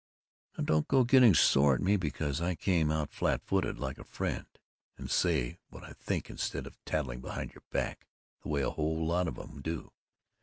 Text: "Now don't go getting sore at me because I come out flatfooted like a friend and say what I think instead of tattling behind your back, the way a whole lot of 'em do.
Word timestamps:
"Now 0.57 0.63
don't 0.63 0.87
go 0.87 1.03
getting 1.03 1.35
sore 1.35 1.75
at 1.75 1.79
me 1.81 1.95
because 1.95 2.41
I 2.41 2.55
come 2.55 2.89
out 2.91 3.11
flatfooted 3.11 3.77
like 3.77 3.99
a 3.99 4.03
friend 4.03 4.47
and 4.97 5.11
say 5.11 5.59
what 5.69 5.83
I 5.83 5.93
think 5.93 6.27
instead 6.27 6.65
of 6.65 6.83
tattling 6.85 7.21
behind 7.21 7.53
your 7.53 7.61
back, 7.69 8.07
the 8.41 8.49
way 8.49 8.63
a 8.63 8.71
whole 8.71 9.05
lot 9.05 9.27
of 9.27 9.37
'em 9.37 9.61
do. 9.61 9.91